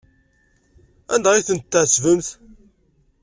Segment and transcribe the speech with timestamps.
[1.13, 2.27] Anda ay tent-tɛettbemt?